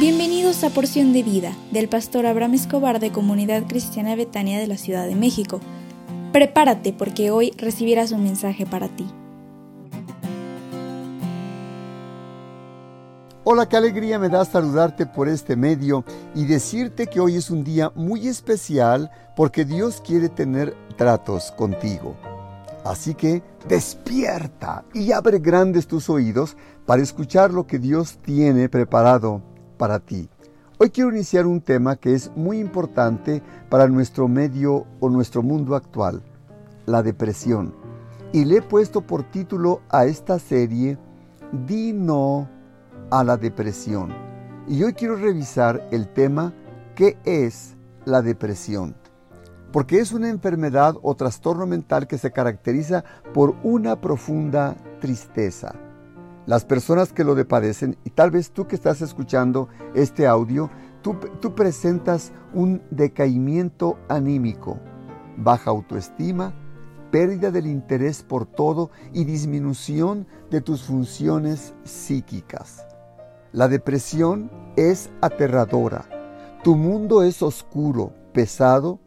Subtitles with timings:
[0.00, 4.78] Bienvenidos a Porción de Vida del pastor Abraham Escobar de Comunidad Cristiana Betania de la
[4.78, 5.60] Ciudad de México.
[6.32, 9.06] Prepárate porque hoy recibirás un mensaje para ti.
[13.44, 16.02] Hola, qué alegría me da saludarte por este medio
[16.34, 22.16] y decirte que hoy es un día muy especial porque Dios quiere tener tratos contigo.
[22.86, 29.49] Así que despierta y abre grandes tus oídos para escuchar lo que Dios tiene preparado
[29.80, 30.28] para ti.
[30.76, 35.74] Hoy quiero iniciar un tema que es muy importante para nuestro medio o nuestro mundo
[35.74, 36.22] actual,
[36.84, 37.74] la depresión.
[38.30, 40.98] Y le he puesto por título a esta serie,
[41.66, 42.46] Di no
[43.10, 44.12] a la depresión.
[44.68, 46.52] Y hoy quiero revisar el tema,
[46.94, 47.74] ¿qué es
[48.04, 48.94] la depresión?
[49.72, 53.02] Porque es una enfermedad o trastorno mental que se caracteriza
[53.32, 55.74] por una profunda tristeza
[56.46, 60.70] las personas que lo padecen, y tal vez tú que estás escuchando este audio,
[61.02, 64.78] tú, tú presentas un decaimiento anímico,
[65.36, 66.54] baja autoestima,
[67.10, 72.86] pérdida del interés por todo y disminución de tus funciones psíquicas.
[73.52, 76.04] La depresión es aterradora.
[76.62, 79.00] Tu mundo es oscuro, pesado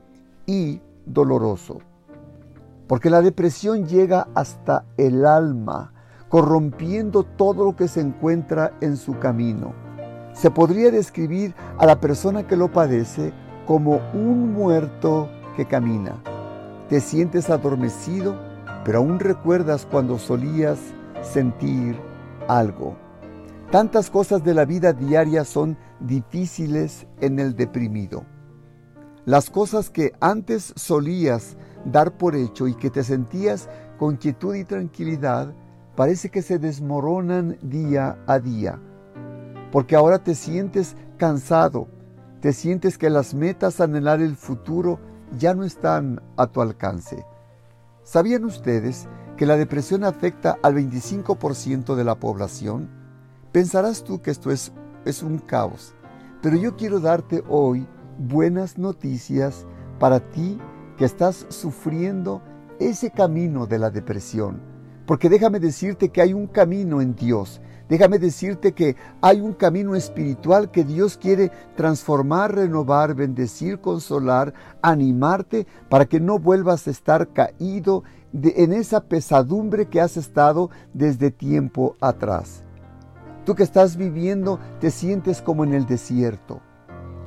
[0.45, 1.79] y doloroso.
[2.87, 5.92] Porque la depresión llega hasta el alma
[6.33, 9.75] corrompiendo todo lo que se encuentra en su camino.
[10.33, 13.31] Se podría describir a la persona que lo padece
[13.67, 16.15] como un muerto que camina.
[16.89, 18.35] Te sientes adormecido,
[18.83, 20.79] pero aún recuerdas cuando solías
[21.21, 21.95] sentir
[22.47, 22.95] algo.
[23.69, 28.25] Tantas cosas de la vida diaria son difíciles en el deprimido.
[29.25, 34.63] Las cosas que antes solías dar por hecho y que te sentías con quietud y
[34.63, 35.53] tranquilidad,
[35.95, 38.79] parece que se desmoronan día a día,
[39.71, 41.87] porque ahora te sientes cansado,
[42.41, 44.99] te sientes que las metas a anhelar el futuro
[45.37, 47.25] ya no están a tu alcance.
[48.03, 52.89] ¿Sabían ustedes que la depresión afecta al 25% de la población?
[53.51, 54.73] Pensarás tú que esto es,
[55.05, 55.93] es un caos,
[56.41, 57.87] pero yo quiero darte hoy
[58.17, 59.65] buenas noticias
[59.99, 60.59] para ti
[60.97, 62.41] que estás sufriendo
[62.79, 64.72] ese camino de la depresión
[65.05, 67.61] porque déjame decirte que hay un camino en Dios.
[67.89, 75.67] Déjame decirte que hay un camino espiritual que Dios quiere transformar, renovar, bendecir, consolar, animarte
[75.89, 78.03] para que no vuelvas a estar caído
[78.33, 82.63] en esa pesadumbre que has estado desde tiempo atrás.
[83.45, 86.61] Tú que estás viviendo te sientes como en el desierto.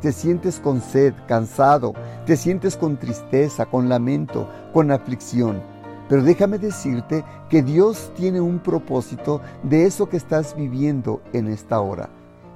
[0.00, 1.94] Te sientes con sed, cansado,
[2.24, 5.75] te sientes con tristeza, con lamento, con aflicción.
[6.08, 11.80] Pero déjame decirte que Dios tiene un propósito de eso que estás viviendo en esta
[11.80, 12.08] hora.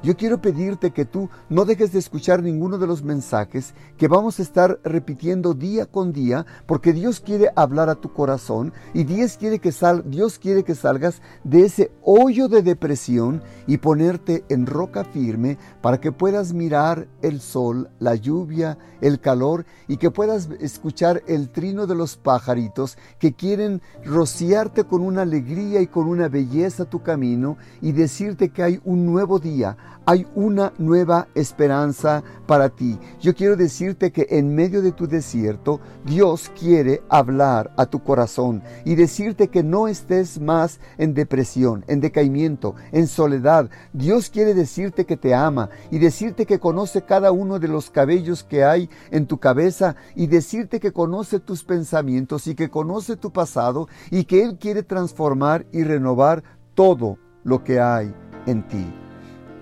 [0.03, 4.39] Yo quiero pedirte que tú no dejes de escuchar ninguno de los mensajes que vamos
[4.39, 9.37] a estar repitiendo día con día, porque Dios quiere hablar a tu corazón y Dios
[9.37, 14.65] quiere que, sal, Dios quiere que salgas de ese hoyo de depresión y ponerte en
[14.65, 20.49] roca firme para que puedas mirar el sol, la lluvia, el calor y que puedas
[20.61, 26.29] escuchar el trino de los pajaritos que quieren rociarte con una alegría y con una
[26.29, 32.69] belleza tu camino y decirte que hay un nuevo día hay una nueva esperanza para
[32.69, 32.99] ti.
[33.21, 38.63] Yo quiero decirte que en medio de tu desierto, Dios quiere hablar a tu corazón
[38.85, 43.71] y decirte que no estés más en depresión, en decaimiento, en soledad.
[43.93, 48.43] Dios quiere decirte que te ama y decirte que conoce cada uno de los cabellos
[48.43, 53.33] que hay en tu cabeza y decirte que conoce tus pensamientos y que conoce tu
[53.33, 56.43] pasado y que Él quiere transformar y renovar
[56.75, 58.15] todo lo que hay
[58.47, 59.10] en ti.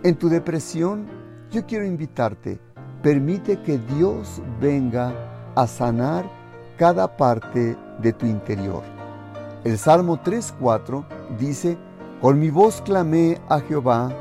[0.05, 1.07] En tu depresión,
[1.51, 2.61] yo quiero invitarte,
[3.03, 5.13] permite que Dios venga
[5.57, 6.25] a sanar
[6.77, 8.85] cada parte de tu interior.
[9.65, 11.05] El Salmo 3.4
[11.37, 11.77] dice,
[12.21, 14.13] Con mi voz clamé a Jehová,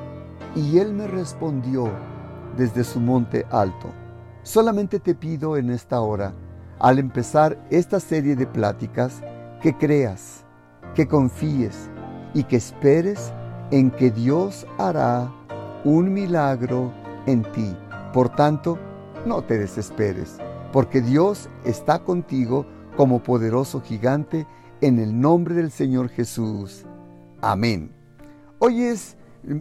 [0.56, 1.92] y él me respondió
[2.58, 3.90] desde su monte alto.
[4.42, 6.34] Solamente te pido en esta hora,
[6.80, 9.22] al empezar esta serie de pláticas,
[9.62, 10.44] que creas,
[10.96, 11.88] que confíes
[12.34, 13.32] y que esperes
[13.70, 15.32] en que Dios hará
[15.84, 16.92] un milagro
[17.26, 17.76] en ti.
[18.14, 18.78] Por tanto,
[19.26, 20.38] no te desesperes,
[20.72, 22.66] porque Dios está contigo
[22.96, 24.48] como poderoso gigante
[24.82, 26.86] en el nombre del Señor Jesús.
[27.42, 27.92] Amén.
[28.60, 29.18] Hoy es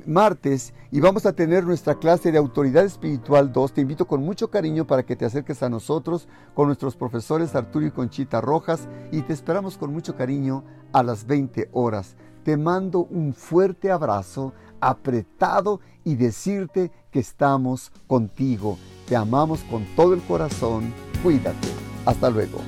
[0.06, 3.72] martes y vamos a tener nuestra clase de Autoridad Espiritual 2.
[3.72, 7.86] Te invito con mucho cariño para que te acerques a nosotros con nuestros profesores Arturo
[7.86, 12.16] y Conchita Rojas y te esperamos con mucho cariño a las 20 horas.
[12.42, 18.78] Te mando un fuerte abrazo apretado y decirte que estamos contigo.
[19.08, 20.92] Te amamos con todo el corazón.
[21.22, 21.68] Cuídate.
[22.04, 22.60] Hasta luego.